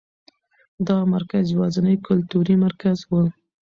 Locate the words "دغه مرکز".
0.87-1.43